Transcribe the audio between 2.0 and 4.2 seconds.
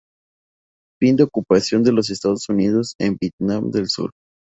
Estados Unidos en Vietnam del Sur.